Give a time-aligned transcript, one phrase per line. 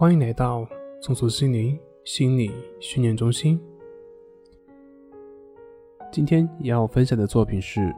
[0.00, 0.66] 欢迎来到
[1.02, 3.60] 松鼠心灵心理训练中心。
[6.10, 7.94] 今天要分享的作品是：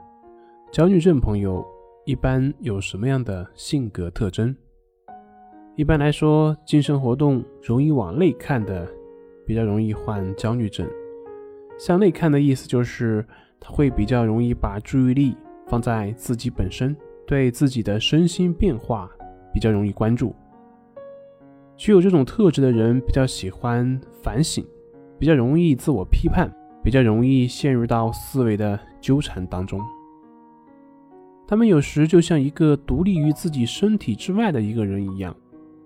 [0.72, 1.64] 焦虑症朋友
[2.04, 4.52] 一般有什么样的性格特征？
[5.76, 8.84] 一般来说，精神活动容易往内看的，
[9.46, 10.84] 比较容易患焦虑症。
[11.78, 13.24] 向内看的意思就是，
[13.60, 15.36] 他会比较容易把注意力
[15.68, 19.08] 放在自己本身，对自己的身心变化
[19.54, 20.34] 比较容易关注。
[21.76, 24.64] 具有这种特质的人比较喜欢反省，
[25.18, 29.80] 比较容易自我批判，比较容易陷入到思维的纠缠当中。
[31.46, 35.36] 他们有时就像一个独立于自己身体之外的一个人一样，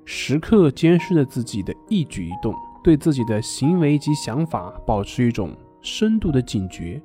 [0.05, 7.03] 时刻监视着自己的一举一动，对自己的行为及想法保持一种深度的警觉。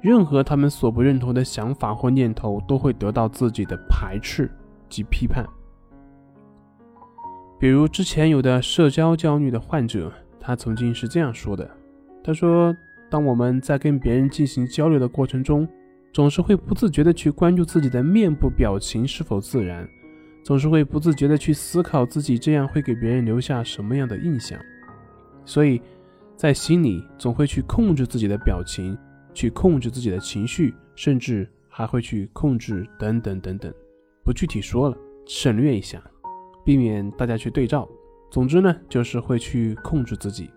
[0.00, 4.48] 任何他们所不认同的想法或念头，都会得到自己的排斥
[4.88, 5.44] 及批判。
[7.58, 11.68] 比如之前有的社交焦虑的患者，他曾经是这样说的
[12.22, 12.72] ：“他说，
[13.10, 15.66] 当我们在跟别人进行交流的过程中，
[16.12, 19.88] 总是会不自觉地去关注自己的面部表情是否自然，
[20.44, 24.56] 总是会不自觉地去思考自己这样会给别人留下什么样的印象，
[25.44, 25.82] 所以，
[26.36, 28.96] 在心里总会去控制自己的表情，
[29.34, 33.74] 去控制自己的情绪，甚至还会去控制等等等等，
[34.22, 36.00] 不具体说了，省略一下。”
[36.68, 37.88] 避免大家去对照，
[38.30, 40.50] 总之呢，就是会去控制自己。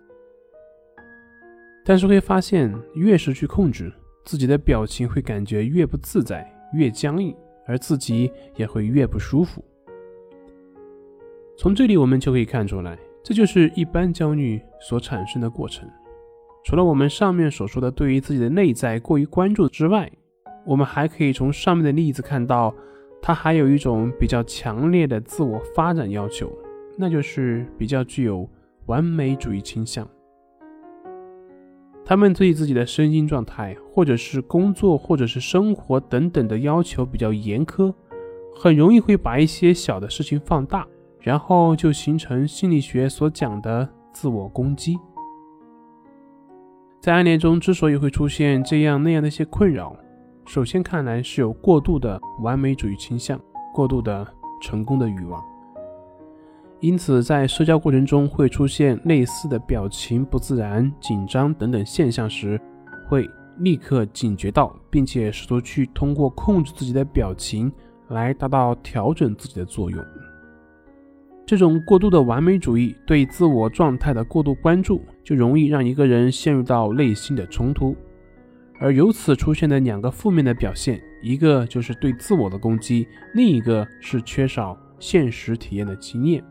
[1.86, 3.90] 但是会发现，越是去控制
[4.22, 7.34] 自己的表情，会感觉越不自在，越僵硬，
[7.66, 9.64] 而自己也会越不舒服。
[11.56, 15.88] 从这里我们就可以看出来，这就是一般焦虑所产生的过程。
[16.62, 20.12] 除了我们上面所说的对于自己的内在过于关注之外，
[20.66, 22.74] 我们还可以从上面的例子看到。
[23.24, 26.50] 他还有一种比较强烈的自我发展要求，
[26.98, 28.46] 那就是比较具有
[28.86, 30.06] 完美主义倾向。
[32.04, 37.94] 他们对自己的身心状态，或者是工作，或者是生活等等的要求比较严苛，
[38.56, 40.84] 很容易会把一些小的事情放大，
[41.20, 44.98] 然后就形成心理学所讲的自我攻击。
[47.00, 49.96] 在暗恋中，之所以会出现这样那样的一些困扰。
[50.44, 53.40] 首先看来是有过度的完美主义倾向，
[53.72, 54.26] 过度的
[54.60, 55.42] 成功的欲望，
[56.80, 62.60] 因此在社交过程中会出现类似的表情不自然、紧张等等现象时，
[63.08, 67.72] 会立刻警觉到，并且试图去通过控制自己的表情
[68.08, 70.04] 来达到调整自己的作用。
[71.46, 77.96] 这种过度的完美主义对自我状态的过度关注，就容易让一个人陷入到内心的冲突。
[78.82, 86.42] 而由此出现的两个负面的表现，一个就是对自我的攻击，另一个是缺少现实体验的经验。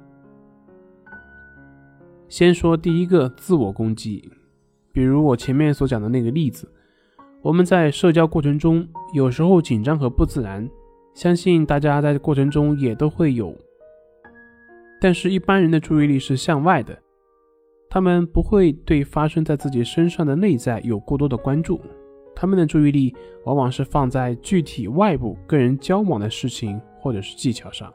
[2.30, 4.32] 先说第一个自我攻击，
[4.94, 6.72] 比如我前面所讲的那个例子，
[7.42, 10.66] 我们在社交过程中有时候紧张和不自然，
[11.14, 13.54] 相信大家在过程中也都会有。
[15.02, 16.98] 但是，一般人的注意力是向外的，
[17.90, 21.82] 他们不会对发生在自己身上的内在有过多的关注。
[22.36, 27.94] 他们的注意力往往是放在具体外部跟人交往的事情或者是技巧上，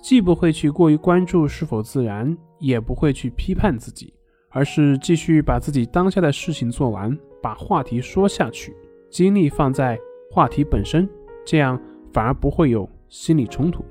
[0.00, 4.12] 既不会去过于关注是否自然，也不会去批判自己，
[4.50, 8.76] 而是继续把自己当下的事情做完，把话题说下去，
[9.10, 9.98] 精力放在
[10.30, 11.08] 话题本身，
[11.44, 11.80] 这样
[12.12, 13.84] 反而不会有心理冲突。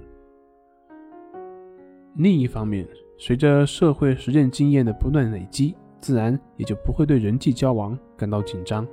[2.18, 8.88] 另一方面，随着社会实践经验的不断累积，自然也就不会对人际交往感到紧张。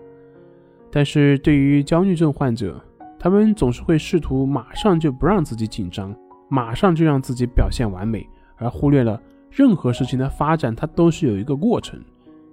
[0.90, 2.82] 但是对于焦虑症患者，
[3.18, 6.14] 他们总是会试图马上就不让自己紧张，
[6.48, 12.00] 马上就让自己表现完美，而忽略了任何事情的发展，它都是有一个过程。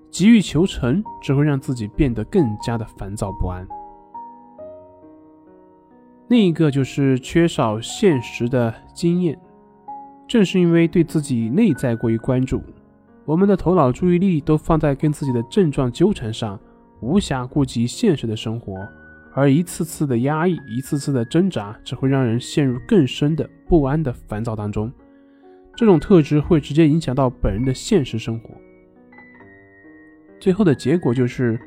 [0.09, 3.68] 急于求成只会让自己变得更加的烦躁不安。
[6.28, 9.40] 另一个就是缺少现实的经验，
[10.28, 12.61] 正是因为对自己内在过于关注，
[13.26, 16.59] 我们的头脑注意力都放在跟自己的症状纠缠上。
[17.02, 18.88] 无暇顾及现实的生活，
[19.34, 24.91] 而一次次的压抑，一次次的挣扎，只会让人陷入更深的不安的烦躁当中。
[25.76, 28.49] 这种特质会直接影响到本人的现实生活，
[30.40, 31.59] 最后的结果就是，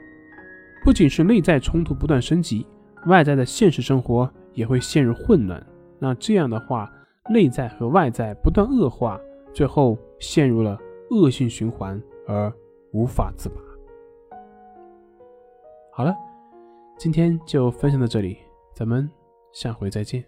[0.84, 2.66] 不仅是内在冲突不断升级，
[3.06, 5.64] 外在的现实生活也会陷入混乱。
[6.00, 6.92] 那这样的话，
[7.30, 9.20] 内在和外在不断恶化，
[9.52, 10.76] 最后陷入了
[11.10, 12.52] 恶性循环而
[12.92, 13.69] 无法自拔。
[16.00, 16.16] 好了，
[16.96, 18.38] 今天就分享到这里，
[18.72, 19.06] 咱们
[19.52, 20.24] 下回再见。